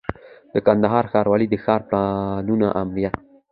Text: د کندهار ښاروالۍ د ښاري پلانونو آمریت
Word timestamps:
د 0.53 0.55
کندهار 0.67 1.05
ښاروالۍ 1.11 1.47
د 1.49 1.55
ښاري 1.63 1.85
پلانونو 1.89 2.67
آمریت 2.81 3.15